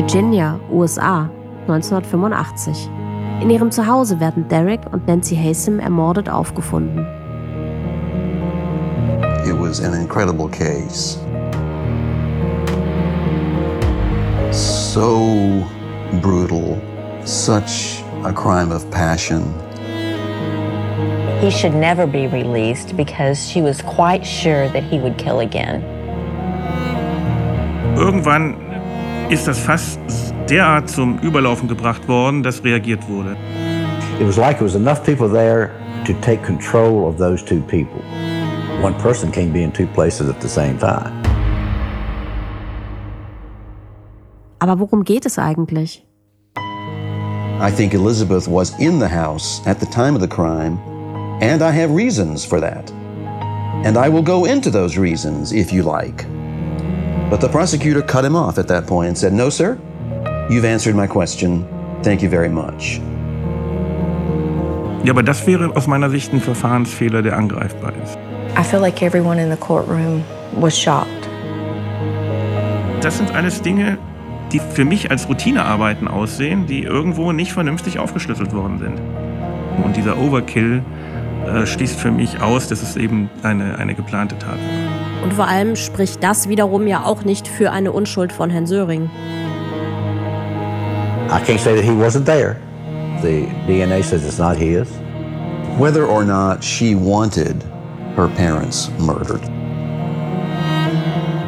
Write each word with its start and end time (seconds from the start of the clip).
Virginia, 0.00 0.58
USA, 0.72 1.28
1985. 1.68 2.88
In 3.42 3.50
ihrem 3.50 3.70
Zuhause 3.70 4.18
werden 4.18 4.48
Derek 4.48 4.80
und 4.90 5.06
Nancy 5.06 5.36
Hasem 5.36 5.78
ermordet 5.78 6.26
aufgefunden. 6.26 7.06
It 9.44 9.52
was 9.60 9.84
an 9.84 9.92
incredible 9.92 10.48
case. 10.48 11.18
So 14.50 15.66
brutal, 16.22 16.80
such 17.26 18.02
a 18.24 18.32
crime 18.32 18.72
of 18.72 18.90
passion. 18.90 19.42
He 21.42 21.50
should 21.50 21.74
never 21.74 22.06
be 22.06 22.26
released 22.26 22.96
because 22.96 23.46
she 23.46 23.60
was 23.60 23.82
quite 23.82 24.24
sure 24.24 24.66
that 24.70 24.82
he 24.82 24.98
would 24.98 25.18
kill 25.18 25.40
again. 25.40 25.82
Irgendwann 27.98 28.69
ist 29.30 29.46
das 29.46 29.60
Fass 29.60 29.96
derart 30.48 30.90
zum 30.90 31.20
Überlaufen 31.20 31.68
gebracht 31.68 32.08
worden, 32.08 32.42
dass 32.42 32.64
reagiert 32.64 33.08
wurde. 33.08 33.36
It 34.18 34.26
was 34.26 34.36
like 34.36 34.58
there 34.58 34.64
was 34.64 34.74
enough 34.74 35.04
people 35.04 35.28
there 35.28 35.70
to 36.04 36.12
take 36.20 36.42
control 36.42 37.08
of 37.08 37.16
those 37.16 37.44
two 37.44 37.60
people. 37.60 38.02
One 38.82 38.94
person 38.94 39.30
can't 39.30 39.52
be 39.52 39.62
in 39.62 39.72
two 39.72 39.86
places 39.86 40.28
at 40.28 40.40
the 40.40 40.48
same 40.48 40.78
time. 40.78 41.12
Aber 44.58 44.80
worum 44.80 45.04
geht 45.04 45.24
es 45.24 45.38
eigentlich? 45.38 46.04
I 47.60 47.70
think 47.70 47.94
Elizabeth 47.94 48.48
was 48.48 48.76
in 48.80 48.98
the 48.98 49.08
house 49.08 49.62
at 49.64 49.78
the 49.78 49.86
time 49.86 50.16
of 50.16 50.20
the 50.20 50.28
crime, 50.28 50.78
and 51.40 51.62
I 51.62 51.70
have 51.70 51.94
reasons 51.94 52.44
for 52.44 52.60
that. 52.60 52.90
And 53.84 53.96
I 53.96 54.08
will 54.08 54.24
go 54.24 54.44
into 54.44 54.70
those 54.70 54.98
reasons 54.98 55.52
if 55.52 55.72
you 55.72 55.84
like. 55.84 56.26
But 57.30 57.40
the 57.40 57.48
prosecutor 57.48 58.02
cut 58.02 58.24
him 58.24 58.34
off 58.34 58.58
at 58.58 58.66
that 58.66 58.88
point 58.88 59.08
and 59.08 59.16
said, 59.16 59.32
No, 59.32 59.50
sir, 59.50 59.78
you've 60.50 60.64
answered 60.64 60.96
my 60.96 61.06
question. 61.06 61.64
Thank 62.02 62.22
you 62.22 62.28
very 62.28 62.48
much. 62.48 63.00
Ja, 65.04 65.12
aber 65.12 65.22
das 65.22 65.46
wäre 65.46 65.74
aus 65.76 65.86
meiner 65.86 66.10
Sicht 66.10 66.32
ein 66.32 66.40
Verfahrensfehler, 66.40 67.22
der 67.22 67.36
angreifbar 67.36 67.92
ist. 68.02 68.18
I 68.58 68.64
feel 68.64 68.80
like 68.80 69.00
everyone 69.00 69.40
in 69.40 69.48
the 69.48 69.56
courtroom 69.56 70.24
was 70.60 70.76
shocked. 70.76 71.28
Das 73.00 73.16
sind 73.16 73.32
alles 73.34 73.62
Dinge, 73.62 73.96
die 74.52 74.58
für 74.58 74.84
mich 74.84 75.10
als 75.10 75.28
Routinearbeiten 75.28 76.08
aussehen, 76.08 76.66
die 76.66 76.82
irgendwo 76.82 77.30
nicht 77.32 77.52
vernünftig 77.52 77.98
aufgeschlüsselt 78.00 78.52
worden 78.52 78.78
sind. 78.78 79.00
Und 79.84 79.96
dieser 79.96 80.18
Overkill 80.18 80.82
äh, 81.46 81.64
schließt 81.64 81.98
für 81.98 82.10
mich 82.10 82.42
aus, 82.42 82.68
dass 82.68 82.82
es 82.82 82.96
eben 82.96 83.30
eine, 83.42 83.78
eine 83.78 83.94
geplante 83.94 84.36
Tat 84.36 84.58
war. 84.58 84.79
Und 85.22 85.34
vor 85.34 85.46
allem 85.46 85.76
spricht 85.76 86.22
das 86.22 86.48
wiederum 86.48 86.86
ja 86.86 87.04
auch 87.04 87.24
nicht 87.24 87.46
für 87.46 87.70
eine 87.70 87.92
Unschuld 87.92 88.32
von 88.32 88.50
Herrn 88.50 88.66
Söring. 88.66 89.10
I 91.28 91.38
can't 91.44 91.60
say 91.60 91.74
that 91.74 91.84
he 91.84 91.92
wasn't 91.92 92.24
there. 92.24 92.56
The 93.22 93.46
DNA 93.66 94.02
says 94.02 94.24
it's 94.24 94.38
not 94.38 94.56
his. 94.56 94.88
Whether 95.78 96.06
or 96.06 96.24
not 96.24 96.64
she 96.64 96.94
wanted 96.94 97.62
her 98.16 98.28
parents 98.28 98.90
murdered. 98.98 99.42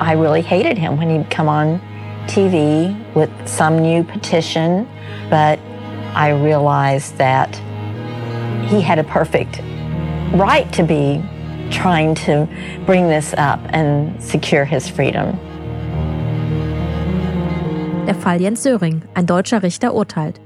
I 0.00 0.14
really 0.14 0.42
hated 0.42 0.76
him 0.76 0.96
when 0.98 1.08
he'd 1.08 1.30
come 1.30 1.48
on 1.48 1.80
TV 2.26 2.94
with 3.14 3.30
some 3.46 3.78
new 3.78 4.02
petition, 4.04 4.88
but 5.30 5.58
I 6.14 6.30
realized 6.30 7.16
that 7.18 7.54
he 8.68 8.80
had 8.80 8.98
a 8.98 9.04
perfect 9.04 9.60
right 10.34 10.70
to 10.72 10.82
be 10.82 11.22
trying 11.70 12.14
to 12.26 12.48
bring 12.86 13.08
this 13.08 13.32
up 13.34 13.60
and 13.72 14.20
secure 14.22 14.64
his 14.64 14.88
freedom. 14.88 15.38
Der 18.06 18.14
Fall 18.14 18.40
Jens 18.40 18.62
Söring. 18.62 19.02
Ein 19.14 19.26
deutscher 19.26 19.62
Richter 19.62 19.94
urteilt. 19.94 20.40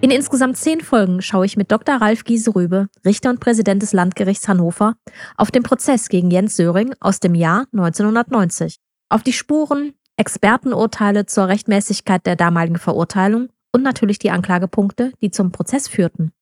In 0.00 0.10
insgesamt 0.10 0.58
zehn 0.58 0.82
Folgen 0.82 1.22
schaue 1.22 1.46
ich 1.46 1.56
mit 1.56 1.72
Dr. 1.72 1.96
Ralf 1.96 2.24
Gieserübe, 2.24 2.88
Richter 3.06 3.30
und 3.30 3.40
Präsident 3.40 3.80
des 3.82 3.94
Landgerichts 3.94 4.46
Hannover, 4.48 4.96
auf 5.38 5.50
den 5.50 5.62
Prozess 5.62 6.10
gegen 6.10 6.30
Jens 6.30 6.56
Söring 6.56 6.94
aus 7.00 7.20
dem 7.20 7.34
Jahr 7.34 7.64
1990. 7.72 8.76
Auf 9.08 9.22
die 9.22 9.32
Spuren, 9.32 9.94
Expertenurteile 10.18 11.24
zur 11.24 11.48
Rechtmäßigkeit 11.48 12.26
der 12.26 12.36
damaligen 12.36 12.78
Verurteilung 12.78 13.48
und 13.72 13.82
natürlich 13.82 14.18
die 14.18 14.30
Anklagepunkte, 14.30 15.12
die 15.22 15.30
zum 15.30 15.52
Prozess 15.52 15.88
führten. 15.88 16.32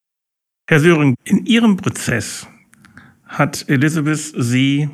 Herr 0.68 0.80
Söring, 0.80 1.14
in 1.24 1.46
Ihrem 1.46 1.76
Prozess 1.76 2.48
hat 3.32 3.64
Elizabeth 3.68 4.34
Sie 4.36 4.90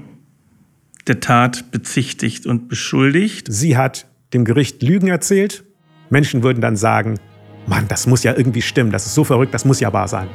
der 1.09 1.19
Tat 1.19 1.73
bezichtigt 1.73 2.47
und 2.47 2.69
beschuldigt. 2.69 3.49
Sie 3.51 3.77
hat 3.77 4.07
dem 4.33 4.45
Gericht 4.45 4.83
Lügen 4.83 5.09
erzählt. 5.09 5.65
Menschen 6.09 6.43
würden 6.45 6.61
dann 6.61 6.77
sagen, 6.77 7.19
Mann, 7.67 7.87
das 7.89 8.07
muss 8.07 8.23
ja 8.23 8.35
irgendwie 8.37 8.63
stimmen, 8.63 8.93
das 8.93 9.07
ist 9.07 9.15
so 9.15 9.25
verrückt, 9.25 9.53
das 9.53 9.65
muss 9.65 9.81
ja 9.81 9.93
wahr 9.93 10.09
sein. 10.09 10.29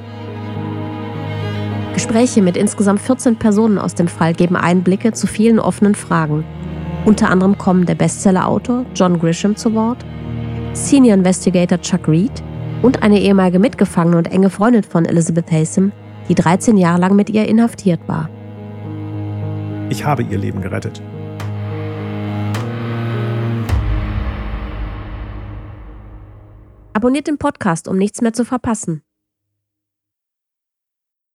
Gespräche 1.94 2.42
mit 2.42 2.58
insgesamt 2.58 3.00
14 3.00 3.38
Personen 3.38 3.78
aus 3.78 3.96
dem 3.96 4.08
Fall 4.08 4.34
geben 4.34 4.56
Einblicke 4.56 5.14
zu 5.14 5.26
vielen 5.26 5.60
offenen 5.60 5.96
Fragen. 5.96 6.44
Unter 7.06 7.30
anderem 7.30 7.58
kommen 7.58 7.86
der 7.86 7.96
Bestsellerautor 7.96 8.86
John 8.96 9.20
Grisham 9.20 9.56
zu 9.56 9.74
Wort, 9.74 10.04
Senior 10.74 11.16
Investigator 11.16 11.80
Chuck 11.80 12.08
Reed 12.08 12.44
und 12.82 13.02
eine 13.02 13.20
ehemalige 13.22 13.60
Mitgefangene 13.60 14.18
und 14.18 14.32
enge 14.32 14.50
Freundin 14.50 14.84
von 14.84 15.06
Elizabeth 15.06 15.52
Hasem, 15.52 15.92
die 16.30 16.36
13 16.36 16.78
Jahre 16.78 17.00
lang 17.00 17.16
mit 17.16 17.30
ihr 17.30 17.48
inhaftiert 17.48 18.08
war. 18.08 18.30
Ich 19.90 20.06
habe 20.06 20.24
ihr 20.24 20.38
Leben 20.38 20.62
gerettet. 20.62 21.02
Abonniert 26.94 27.28
den 27.28 27.38
Podcast, 27.38 27.88
um 27.88 27.98
nichts 27.98 28.22
mehr 28.22 28.34
zu 28.34 28.46
verpassen. 28.46 29.04